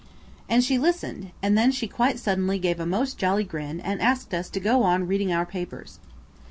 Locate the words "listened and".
0.79-1.55